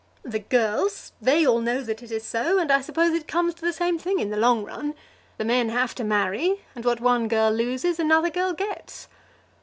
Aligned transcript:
"The 0.23 0.39
girls, 0.39 1.11
they 1.21 1.45
all 1.45 1.59
know 1.61 1.81
that 1.83 2.01
it 2.01 2.09
is 2.11 2.23
so, 2.23 2.57
and 2.57 2.71
I 2.71 2.81
suppose 2.81 3.13
it 3.13 3.27
comes 3.27 3.53
to 3.53 3.61
the 3.61 3.71
same 3.71 3.99
thing 3.99 4.17
in 4.17 4.31
the 4.31 4.35
long 4.35 4.63
run. 4.65 4.95
The 5.37 5.45
men 5.45 5.69
have 5.69 5.93
to 5.93 6.03
marry, 6.03 6.61
and 6.73 6.83
what 6.83 6.99
one 6.99 7.27
girl 7.27 7.51
loses 7.51 7.99
another 7.99 8.31
girl 8.31 8.53
gets." 8.53 9.07